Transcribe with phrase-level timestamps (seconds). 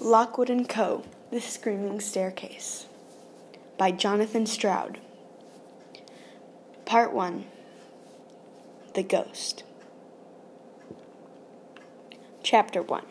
[0.00, 1.02] Lockwood and Co.
[1.32, 2.86] The Screaming Staircase
[3.76, 5.00] by Jonathan Stroud.
[6.84, 7.44] Part 1
[8.94, 9.64] The Ghost.
[12.44, 13.02] Chapter 1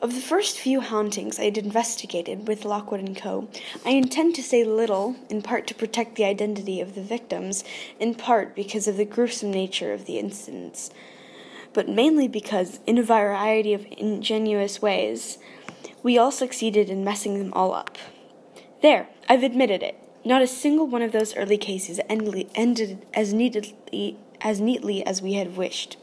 [0.00, 3.48] Of the first few hauntings I had investigated with Lockwood and Co.,
[3.86, 7.64] I intend to say little, in part to protect the identity of the victims,
[7.98, 10.90] in part because of the gruesome nature of the incidents
[11.72, 15.38] but mainly because, in a variety of ingenious ways,
[16.02, 17.96] we all succeeded in messing them all up.
[18.82, 19.96] There, I've admitted it.
[20.24, 25.34] Not a single one of those early cases ended as neatly as neatly as we
[25.34, 25.96] had wished.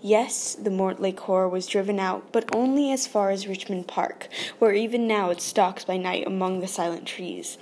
[0.00, 4.28] Yes, the Mortlake Corpse was driven out, but only as far as Richmond Park,
[4.58, 7.58] where even now it stalks by night among the silent trees.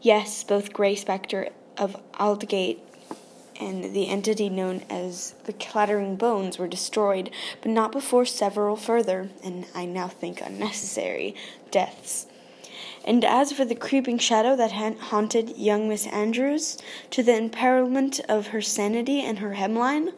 [0.00, 2.80] Yes, both Grey Spectre of Aldgate
[3.60, 9.30] and the entity known as the Clattering Bones were destroyed, but not before several further,
[9.42, 11.34] and I now think unnecessary,
[11.70, 12.26] deaths.
[13.04, 16.78] And as for the creeping shadow that haunted young Miss Andrews,
[17.10, 20.12] to the imperilment of her sanity and her hemline,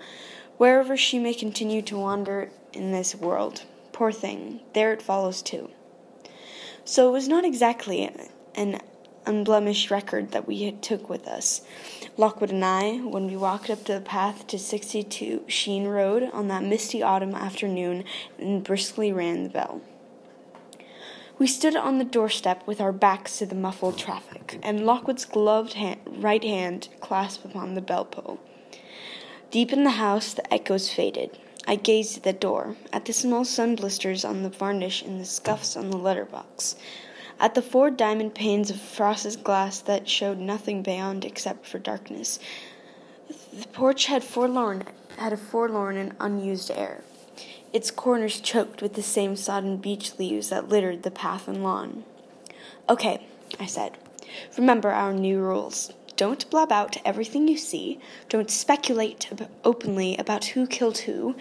[0.56, 5.70] wherever she may continue to wander in this world, poor thing, there it follows too.
[6.84, 8.08] So it was not exactly
[8.54, 8.80] an
[9.26, 11.62] unblemished record that we had took with us.
[12.16, 16.62] Lockwood and I, when we walked up the path to 62 Sheen Road on that
[16.62, 18.04] misty autumn afternoon
[18.38, 19.82] and briskly rang the bell.
[21.38, 25.74] We stood on the doorstep with our backs to the muffled traffic, and Lockwood's gloved
[25.74, 28.40] hand, right hand clasped upon the bell pull.
[29.50, 31.38] Deep in the house, the echoes faded.
[31.68, 35.24] I gazed at the door, at the small sun blisters on the varnish and the
[35.24, 36.76] scuffs on the letterbox
[37.38, 42.38] at the four diamond panes of frosted glass that showed nothing beyond except for darkness.
[43.52, 44.84] The porch had forlorn
[45.16, 47.02] had a forlorn and unused air,
[47.72, 52.04] its corners choked with the same sodden beech leaves that littered the path and lawn.
[52.88, 53.26] Okay,
[53.58, 53.96] I said.
[54.56, 55.92] Remember our new rules.
[56.16, 58.00] Don't blab out everything you see.
[58.28, 59.30] Don't speculate
[59.64, 61.36] openly about who killed who,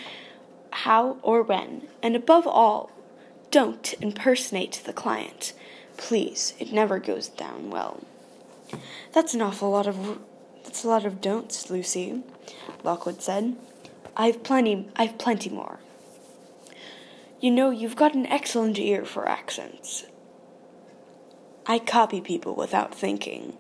[0.71, 1.87] how, or when.
[2.03, 2.91] And above all,
[3.51, 5.53] don't impersonate the client.
[5.97, 8.03] Please, it never goes down well.
[9.13, 10.19] That's an awful lot of
[10.63, 12.23] that's a lot of don'ts, Lucy,
[12.83, 13.55] Lockwood said.
[14.17, 15.79] I've plenty I've plenty more.
[17.39, 20.05] You know, you've got an excellent ear for accents.
[21.67, 23.57] I copy people without thinking.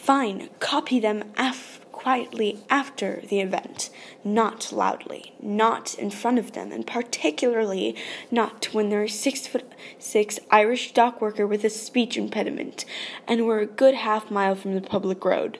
[0.00, 3.90] Fine, copy them af- quietly after the event,
[4.24, 7.94] not loudly, not in front of them, and particularly
[8.30, 12.86] not when they're a six foot six Irish dock worker with a speech impediment,
[13.28, 15.58] and we're a good half mile from the public road.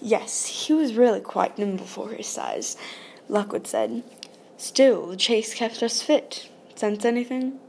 [0.00, 2.76] Yes, he was really quite nimble for his size,
[3.28, 4.02] Lockwood said.
[4.56, 6.48] Still, the chase kept us fit.
[6.74, 7.60] Sense anything?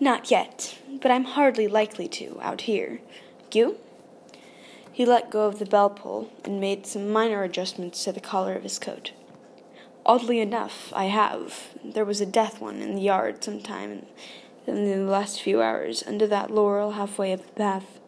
[0.00, 3.00] Not yet, but I'm hardly likely to out here.
[3.52, 3.78] You?
[5.00, 8.54] He let go of the bell pull and made some minor adjustments to the collar
[8.54, 9.12] of his coat.
[10.04, 11.68] Oddly enough, I have.
[11.82, 14.04] There was a death one in the yard some time
[14.66, 17.98] in the last few hours, under that laurel halfway up the path.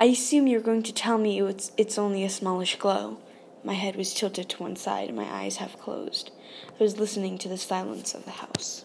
[0.00, 3.18] I assume you're going to tell me it's, it's only a smallish glow.
[3.64, 6.30] My head was tilted to one side and my eyes half closed.
[6.78, 8.84] I was listening to the silence of the house.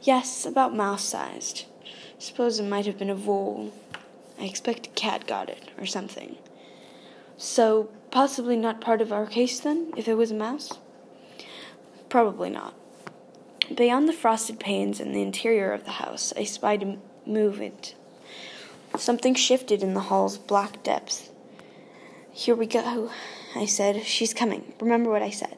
[0.00, 1.64] Yes, about mouse sized.
[2.20, 3.72] Suppose it might have been a vole,
[4.40, 6.36] I expect a cat got it, or something.
[7.36, 10.78] So, possibly not part of our case then, if it was a mouse?
[12.08, 12.74] Probably not.
[13.74, 16.98] Beyond the frosted panes in the interior of the house, I spied a
[17.28, 17.94] movement.
[18.96, 21.30] Something shifted in the hall's black depths.
[22.32, 23.10] Here we go,
[23.54, 24.04] I said.
[24.04, 24.72] She's coming.
[24.80, 25.56] Remember what I said.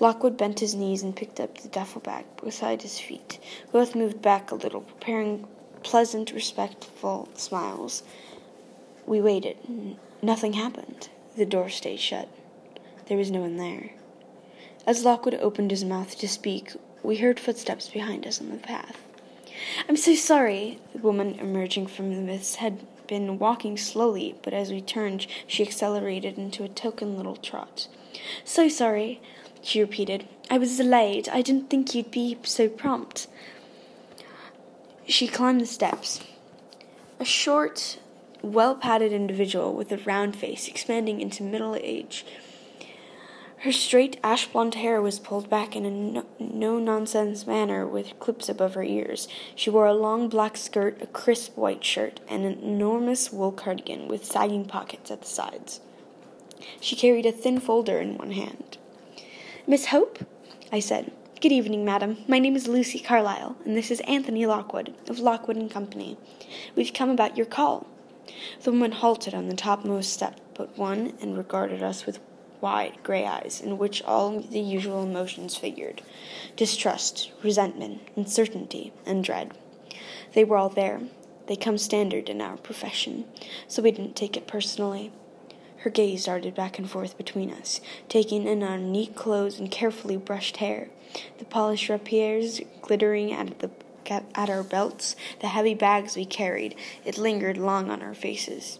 [0.00, 3.38] Lockwood bent his knees and picked up the duffel bag beside his feet.
[3.70, 5.46] Both moved back a little, preparing
[5.84, 8.02] pleasant, respectful smiles.
[9.06, 9.56] We waited.
[10.22, 11.08] Nothing happened.
[11.36, 12.28] The door stayed shut.
[13.06, 13.92] There was no one there.
[14.86, 16.72] As Lockwood opened his mouth to speak,
[17.02, 18.96] we heard footsteps behind us on the path.
[19.88, 20.78] I'm so sorry.
[20.92, 25.62] The woman emerging from the mist had been walking slowly, but as we turned, she
[25.62, 27.88] accelerated into a token little trot.
[28.44, 29.20] So sorry,
[29.62, 30.26] she repeated.
[30.50, 31.28] I was delayed.
[31.28, 33.26] I didn't think you'd be so prompt.
[35.06, 36.20] She climbed the steps.
[37.20, 37.98] A short,
[38.42, 42.24] well padded individual with a round face expanding into middle age.
[43.58, 48.48] Her straight ash blonde hair was pulled back in a no nonsense manner with clips
[48.48, 49.26] above her ears.
[49.54, 54.06] She wore a long black skirt, a crisp white shirt, and an enormous wool cardigan
[54.06, 55.80] with sagging pockets at the sides.
[56.80, 58.76] She carried a thin folder in one hand.
[59.66, 60.18] Miss Hope?
[60.70, 61.10] I said.
[61.44, 62.16] Good evening, madam.
[62.26, 66.16] My name is Lucy Carlyle, and this is Anthony Lockwood, of Lockwood and Company.
[66.74, 67.86] We've come about your call.
[68.62, 72.18] The woman halted on the topmost step but one and regarded us with
[72.62, 76.00] wide gray eyes in which all the usual emotions figured
[76.56, 79.52] distrust, resentment, uncertainty, and dread.
[80.32, 81.02] They were all there.
[81.46, 83.26] They come standard in our profession,
[83.68, 85.12] so we didn't take it personally.
[85.84, 87.78] Her gaze darted back and forth between us,
[88.08, 90.88] taking in our neat clothes and carefully brushed hair,
[91.36, 93.70] the polished rapiers glittering at the
[94.10, 96.74] at our belts, the heavy bags we carried.
[97.04, 98.78] It lingered long on our faces.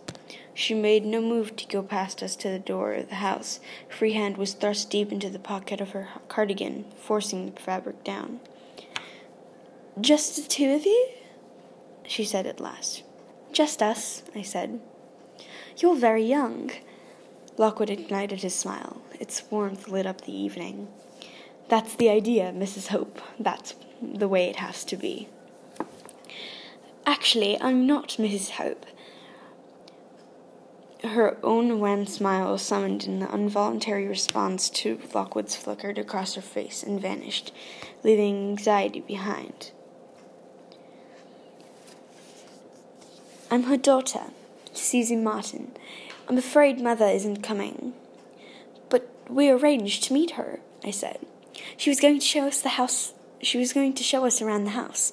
[0.55, 3.61] She made no move to go past us to the door of the house.
[3.89, 8.03] Her free hand was thrust deep into the pocket of her cardigan, forcing the fabric
[8.03, 8.41] down.
[10.01, 11.09] Just the two of you?
[12.07, 13.03] she said at last.
[13.53, 14.81] Just us, I said.
[15.77, 16.71] You're very young.
[17.57, 19.03] Lockwood ignited his smile.
[19.21, 20.89] Its warmth lit up the evening.
[21.69, 22.89] That's the idea, Mrs.
[22.89, 23.21] Hope.
[23.39, 25.29] That's the way it has to be.
[27.07, 28.51] Actually, I'm not Mrs.
[28.51, 28.87] Hope.
[31.05, 37.01] Her own wan smile summoned an involuntary response to Lockwood's flickered across her face and
[37.01, 37.53] vanished,
[38.03, 39.71] leaving anxiety behind.
[43.51, 44.31] I'm her daughter,
[44.73, 45.73] Susie Martin.
[46.29, 47.95] I'm afraid Mother isn't coming.
[48.89, 51.21] But we arranged to meet her, I said.
[51.77, 53.15] She was going to show us the house.
[53.43, 55.13] She was going to show us around the house.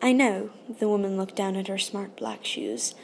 [0.00, 2.94] I know, the woman looked down at her smart black shoes.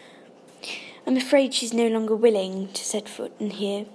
[1.07, 3.87] I'm afraid she's no longer willing to set foot in here.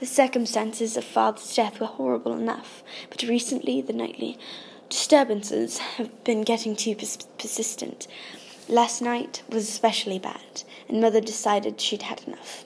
[0.00, 4.38] The circumstances of father's death were horrible enough, but recently the nightly
[4.88, 8.06] disturbances have been getting too pers- persistent.
[8.68, 12.64] Last night was especially bad, and mother decided she'd had enough.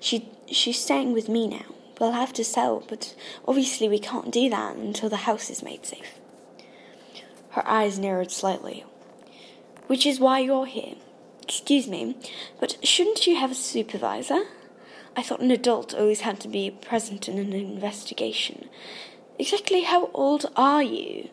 [0.00, 1.74] She she's staying with me now.
[2.00, 3.14] We'll have to sell, but
[3.46, 6.18] obviously we can't do that until the house is made safe.
[7.50, 8.84] Her eyes narrowed slightly.
[9.86, 10.94] Which is why you're here.
[11.42, 12.16] Excuse me,
[12.58, 14.44] but shouldn't you have a supervisor?
[15.16, 18.68] I thought an adult always had to be present in an investigation.
[19.38, 21.28] Exactly how old are you?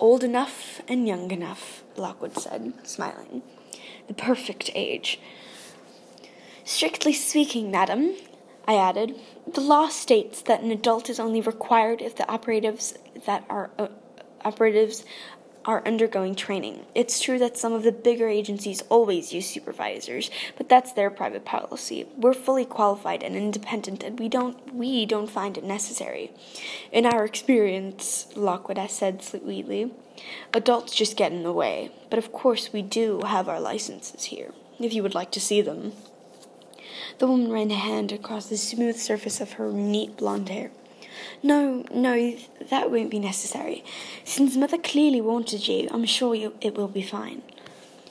[0.00, 3.42] Old enough and young enough, Lockwood said, smiling.
[4.08, 5.20] The perfect age.
[6.64, 8.14] Strictly speaking, madam,
[8.66, 12.94] I added, the law states that an adult is only required if the operatives
[13.26, 13.88] that are uh,
[14.44, 15.04] operatives
[15.64, 16.84] are undergoing training.
[16.94, 21.44] It's true that some of the bigger agencies always use supervisors, but that's their private
[21.44, 22.06] policy.
[22.16, 26.32] We're fully qualified and independent and we don't we don't find it necessary.
[26.92, 29.92] In our experience, Lockwood has said sweetly,
[30.52, 31.90] adults just get in the way.
[32.10, 35.60] But of course we do have our licenses here, if you would like to see
[35.60, 35.92] them.
[37.18, 40.70] The woman ran a hand across the smooth surface of her neat blonde hair.
[41.42, 42.36] No, no,
[42.70, 43.84] that won't be necessary.
[44.24, 47.42] Since Mother clearly wanted you, I'm sure you, it will be fine.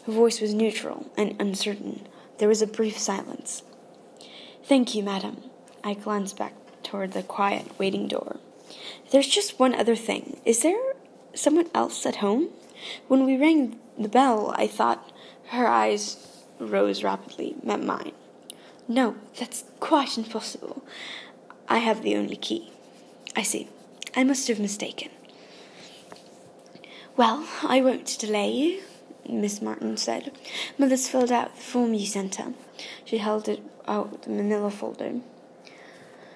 [0.06, 2.08] Her voice was neutral and uncertain.
[2.38, 3.64] There was a brief silence.
[4.64, 5.38] Thank you, madam.
[5.84, 8.38] I glanced back toward the quiet waiting door.
[9.12, 10.40] There's just one other thing.
[10.46, 10.94] Is there
[11.34, 12.50] someone else at home?
[13.08, 15.12] When we rang the bell, I thought
[15.50, 18.12] her eyes rose rapidly, met mine.
[18.88, 20.84] No, that's quite impossible.
[21.70, 22.73] I have the only key.
[23.36, 23.68] I see.
[24.16, 25.10] I must have mistaken.
[27.18, 28.82] Well, I won't delay you,
[29.28, 30.32] Miss Martin said.
[30.78, 32.54] Mother's filled out the form you sent her.
[33.06, 35.22] She held it out the manila folder.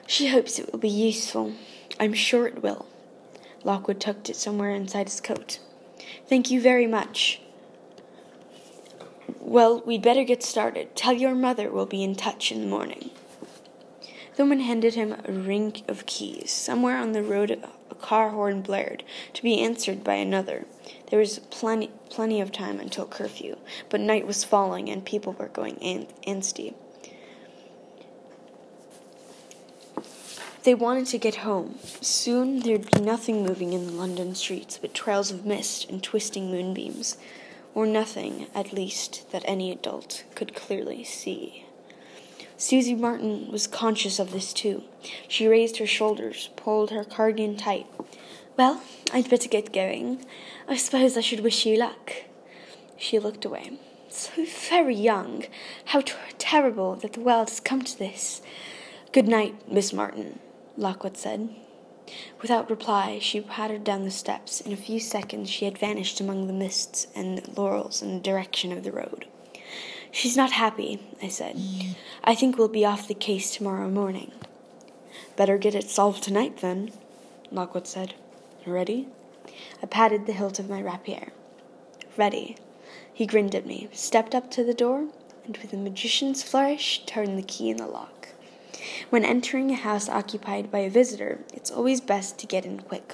[0.06, 1.54] She hopes it will be useful.
[2.00, 2.86] I'm sure it will.
[3.64, 5.60] Lockwood tucked it somewhere inside his coat.
[6.28, 7.42] Thank you very much.
[9.40, 10.96] Well, we'd better get started.
[10.96, 13.12] Tell your mother we'll be in touch in the morning.
[14.38, 16.52] The woman handed him a ring of keys.
[16.52, 19.04] Somewhere on the road, a car horn blared,
[19.34, 20.68] to be answered by another.
[21.10, 23.58] There was plenty, plenty of time until curfew,
[23.90, 26.76] but night was falling and people were going an- antsy.
[30.62, 31.80] They wanted to get home.
[32.02, 36.52] Soon there'd be nothing moving in the London streets but trails of mist and twisting
[36.52, 37.18] moonbeams,
[37.74, 41.67] or nothing, at least, that any adult could clearly see.
[42.60, 44.84] Susie Martin was conscious of this too.
[45.28, 47.86] She raised her shoulders, pulled her cardigan tight.
[48.58, 48.82] Well,
[49.14, 50.26] I'd better get going.
[50.68, 52.14] I suppose I should wish you luck.
[52.98, 53.74] She looked away.
[54.10, 54.32] So
[54.70, 55.46] very young.
[55.86, 56.02] How
[56.40, 58.42] terrible that the world has come to this.
[59.12, 60.40] Good night, Miss Martin,
[60.76, 61.50] Lockwood said.
[62.42, 64.62] Without reply, she pattered down the steps.
[64.62, 68.72] In a few seconds, she had vanished among the mists and laurels in the direction
[68.72, 69.28] of the road.
[70.18, 71.62] She's not happy, I said.
[72.24, 74.32] I think we'll be off the case tomorrow morning.
[75.36, 76.90] Better get it solved tonight, then,
[77.52, 78.16] Lockwood said.
[78.66, 79.10] Ready?
[79.84, 81.34] I patted the hilt of my rapier.
[82.18, 82.58] Ready.
[83.14, 85.10] He grinned at me, stepped up to the door,
[85.46, 88.30] and with a magician's flourish turned the key in the lock.
[89.12, 93.14] When entering a house occupied by a visitor, it's always best to get in quick.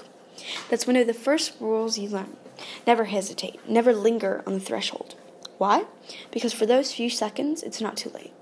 [0.69, 2.37] That's one of the first rules you learn.
[2.87, 5.15] Never hesitate, never linger on the threshold.
[5.57, 5.85] Why?
[6.31, 8.33] Because for those few seconds, it's not too late.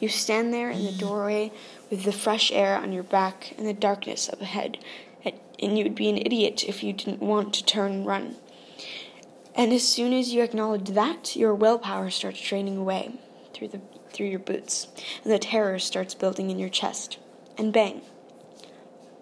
[0.00, 1.52] You stand there in the doorway
[1.90, 4.78] with the fresh air on your back and the darkness up ahead,
[5.24, 8.36] and you would be an idiot if you didn't want to turn and run.
[9.54, 13.12] And as soon as you acknowledge that, your willpower starts draining away
[13.52, 13.80] through the
[14.12, 14.88] through your boots,
[15.24, 17.18] and the terror starts building in your chest.
[17.56, 18.02] And bang.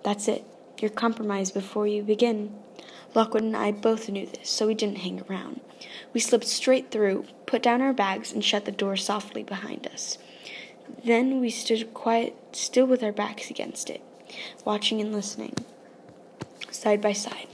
[0.03, 0.45] That's it.
[0.81, 2.55] You're compromised before you begin.
[3.15, 5.61] Lockwood and I both knew this, so we didn't hang around.
[6.13, 10.19] We slipped straight through, put down our bags, and shut the door softly behind us.
[11.05, 14.03] Then we stood quiet, still with our backs against it,
[14.65, 15.55] watching and listening,
[16.71, 17.49] side by side.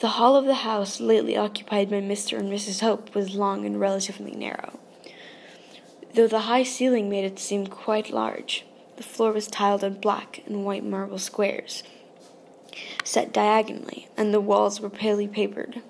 [0.00, 2.38] The hall of the house lately occupied by Mr.
[2.38, 2.80] and Mrs.
[2.80, 4.78] Hope was long and relatively narrow,
[6.14, 8.64] though the high ceiling made it seem quite large.
[8.96, 11.82] The floor was tiled in black and white marble squares,
[13.04, 15.82] set diagonally, and the walls were palely papered.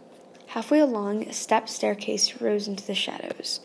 [0.49, 3.61] Halfway along, a step staircase rose into the shadows.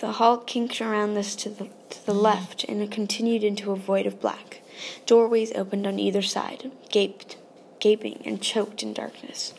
[0.00, 4.06] The hall kinked around this to the, to the left, and continued into a void
[4.06, 4.60] of black.
[5.06, 7.36] Doorways opened on either side, gaped,
[7.78, 9.54] gaping and choked in darkness.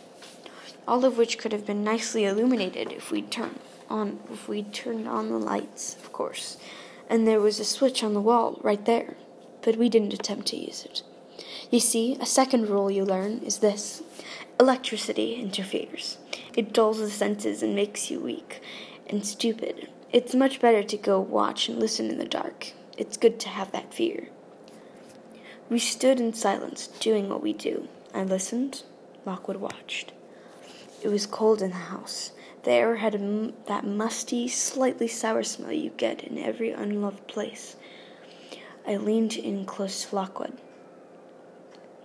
[0.88, 3.60] All of which could have been nicely illuminated if we'd turned
[3.90, 6.58] on if we turned on the lights, of course.
[7.10, 9.16] And there was a switch on the wall right there,
[9.62, 11.04] but we didn't attempt to use it.
[11.70, 14.02] You see, a second rule you learn is this
[14.58, 16.18] electricity interferes.
[16.56, 18.62] It dulls the senses and makes you weak
[19.08, 19.90] and stupid.
[20.14, 22.72] It's much better to go watch and listen in the dark.
[22.98, 24.30] It's good to have that fear.
[25.70, 27.90] We stood in silence, doing what we do.
[28.14, 28.84] I listened.
[29.26, 30.14] Lockwood watched.
[31.04, 32.32] It was cold in the house.
[32.64, 37.76] The air had m- that musty, slightly sour smell you get in every unloved place.
[38.88, 40.58] I leaned in close to Lockwood.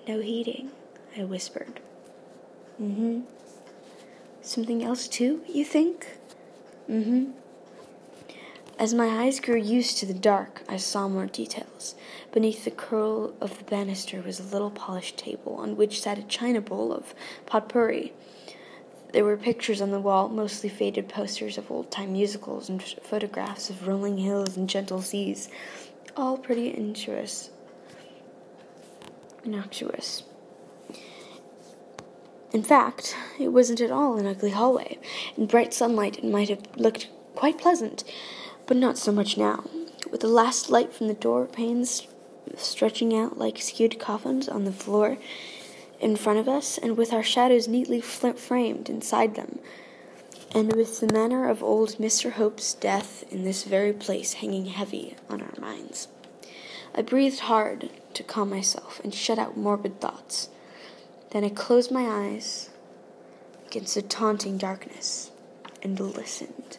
[0.08, 0.72] No heating,
[1.16, 1.78] I whispered.
[2.80, 3.20] Mm hmm.
[4.40, 6.18] Something else, too, you think?
[6.90, 7.30] Mm hmm.
[8.80, 11.94] As my eyes grew used to the dark, I saw more details.
[12.32, 16.24] Beneath the curl of the banister was a little polished table on which sat a
[16.24, 17.14] china bowl of
[17.46, 18.12] potpourri.
[19.12, 23.70] There were pictures on the wall, mostly faded posters of old time musicals and photographs
[23.70, 25.48] of rolling hills and gentle seas,
[26.16, 27.50] all pretty innocuous
[29.44, 30.24] innocuous.
[32.52, 34.98] In fact, it wasn't at all an ugly hallway.
[35.36, 38.04] In bright sunlight, it might have looked quite pleasant,
[38.66, 39.64] but not so much now.
[40.10, 42.06] With the last light from the door panes
[42.56, 45.16] stretching out like skewed coffins on the floor
[46.00, 49.60] in front of us, and with our shadows neatly framed inside them,
[50.54, 52.32] and with the manner of old Mr.
[52.32, 56.08] Hope's death in this very place hanging heavy on our minds.
[56.94, 60.48] I breathed hard to calm myself and shut out morbid thoughts.
[61.30, 62.70] Then I closed my eyes
[63.66, 65.30] against the taunting darkness
[65.82, 66.76] and listened.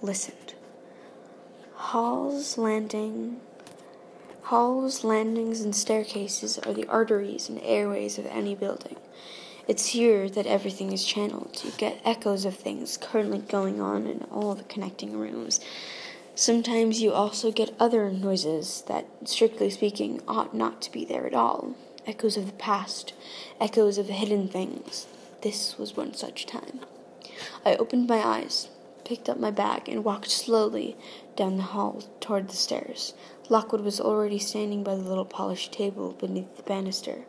[0.00, 0.54] Listened.
[1.74, 3.40] Halls, landing,
[4.42, 8.96] halls, landings, and staircases are the arteries and airways of any building.
[9.66, 11.60] It's here that everything is channeled.
[11.62, 15.60] You get echoes of things currently going on in all the connecting rooms.
[16.38, 21.34] Sometimes you also get other noises that, strictly speaking, ought not to be there at
[21.34, 21.74] all.
[22.06, 23.12] Echoes of the past,
[23.60, 25.08] echoes of hidden things.
[25.42, 26.78] This was one such time.
[27.66, 28.68] I opened my eyes,
[29.04, 30.96] picked up my bag, and walked slowly
[31.34, 33.14] down the hall toward the stairs.
[33.48, 37.24] Lockwood was already standing by the little polished table beneath the banister.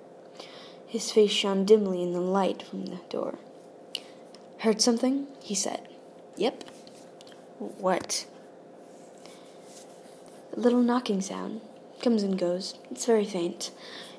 [0.85, 3.39] His face shone dimly in the light from the door.
[4.59, 5.25] Heard something?
[5.41, 5.89] he said.
[6.37, 6.63] Yep.
[7.57, 8.27] What?
[10.59, 11.61] Little knocking sound.
[12.01, 12.75] Comes and goes.
[12.91, 13.71] It's very faint,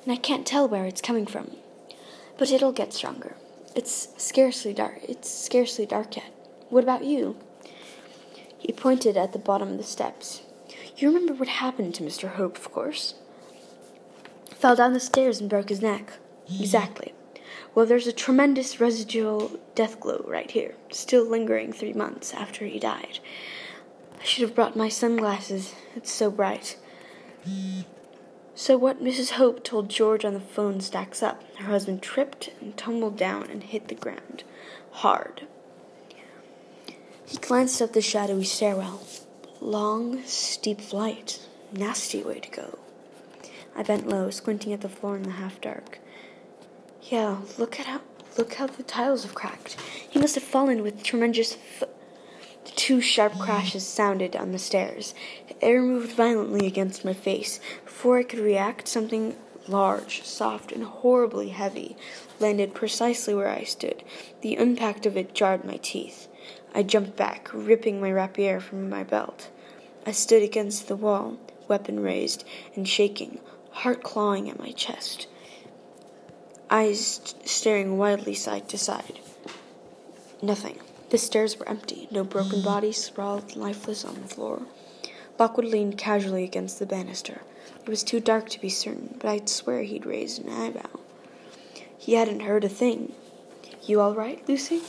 [0.03, 1.51] and I can't tell where it's coming from.
[2.39, 3.37] But it'll get stronger.
[3.77, 5.01] It's scarcely dark.
[5.07, 6.33] It's scarcely dark yet.
[6.71, 7.37] What about you?
[8.57, 10.41] He pointed at the bottom of the steps.
[10.97, 12.31] You remember what happened to Mr.
[12.31, 13.17] Hope, of course.
[14.49, 16.15] Fell down the stairs and broke his neck.
[16.59, 17.13] Exactly.
[17.75, 22.79] Well, there's a tremendous residual death glow right here, still lingering three months after he
[22.79, 23.19] died.
[24.21, 25.75] I should have brought my sunglasses.
[25.97, 26.77] It's so bright.
[28.55, 29.33] So, what Mrs.
[29.33, 31.43] Hope told George on the phone stacks up.
[31.57, 34.45] Her husband tripped and tumbled down and hit the ground.
[34.91, 35.47] Hard.
[37.25, 39.03] He glanced up the shadowy stairwell.
[39.61, 41.47] Long, steep flight.
[41.73, 42.79] Nasty way to go.
[43.75, 45.99] I bent low, squinting at the floor in the half dark.
[47.03, 48.01] Yeah, look at how
[48.37, 49.77] look how the tiles have cracked.
[50.09, 51.57] He must have fallen with tremendous.
[52.65, 55.15] Two sharp crashes sounded on the stairs.
[55.49, 57.61] The air moved violently against my face.
[57.85, 59.37] Before I could react, something
[59.69, 61.97] large, soft, and horribly heavy
[62.39, 64.03] landed precisely where I stood.
[64.41, 66.29] The impact of it jarred my teeth.
[66.75, 69.51] I jumped back, ripping my rapier from my belt.
[70.07, 71.39] I stood against the wall,
[71.69, 73.41] weapon raised and shaking,
[73.71, 75.29] heart clawing at my chest,
[76.71, 79.21] eyes staring wildly side to side.
[80.43, 80.79] Nothing.
[81.11, 82.07] The stairs were empty.
[82.11, 84.63] No broken bodies sprawled lifeless on the floor.
[85.39, 87.43] Lockwood leaned casually against the banister.
[87.83, 91.01] It was too dark to be certain, but I'd swear he'd raised an eyebrow.
[91.99, 93.13] He hadn't heard a thing.
[93.83, 94.83] You all right, Lucy?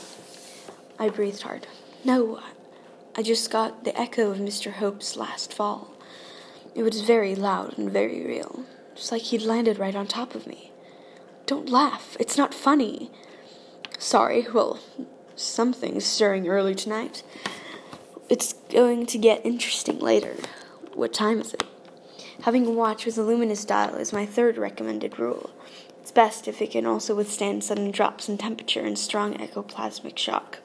[0.98, 1.66] I breathed hard.
[2.04, 2.40] No,
[3.16, 4.72] I just got the echo of Mr.
[4.74, 5.90] Hope's last fall.
[6.74, 8.64] It was very loud and very real,
[8.94, 10.70] just like he'd landed right on top of me.
[11.46, 12.16] Don't laugh.
[12.20, 13.10] It's not funny.
[13.98, 14.46] Sorry.
[14.52, 14.78] Well,
[15.36, 17.22] something's stirring early tonight.
[18.28, 20.36] It's going to get interesting later.
[20.94, 21.64] What time is it?
[22.42, 25.50] Having a watch with a luminous dial is my third recommended rule.
[26.00, 30.58] It's best if it can also withstand sudden drops in temperature and strong ectoplasmic shock.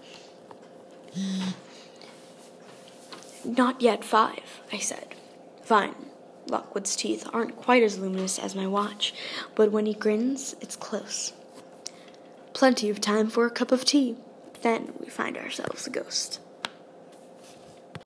[3.45, 5.15] Not yet five, I said.
[5.63, 5.95] Fine.
[6.47, 9.13] Lockwood's teeth aren't quite as luminous as my watch,
[9.53, 11.33] but when he grins, it's close.
[12.53, 14.15] Plenty of time for a cup of tea.
[14.61, 16.39] Then we find ourselves a ghost.